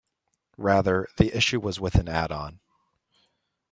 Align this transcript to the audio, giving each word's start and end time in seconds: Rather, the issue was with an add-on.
Rather, 0.57 1.07
the 1.17 1.31
issue 1.37 1.59
was 1.59 1.79
with 1.79 1.93
an 1.93 2.09
add-on. 2.09 2.59